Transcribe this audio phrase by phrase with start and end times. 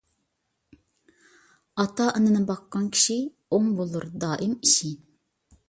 [1.83, 3.19] ئاتا- ئانىنى باققان كىشى،
[3.53, 4.95] ئوڭ بولۇر دائىم ئىشى.